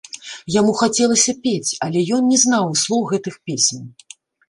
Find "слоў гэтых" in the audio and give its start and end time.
2.85-3.41